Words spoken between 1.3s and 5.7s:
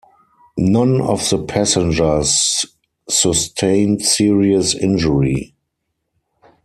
passengers sustained serious injury.